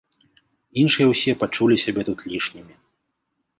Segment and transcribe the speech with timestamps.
[0.83, 2.75] Іншыя ўсе пачулі сябе тут лішнімі.